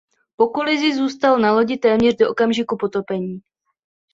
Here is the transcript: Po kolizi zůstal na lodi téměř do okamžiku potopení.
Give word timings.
Po 0.37 0.49
kolizi 0.51 0.95
zůstal 0.95 1.39
na 1.39 1.51
lodi 1.51 1.77
téměř 1.77 2.15
do 2.15 2.29
okamžiku 2.31 2.77
potopení. 2.77 3.41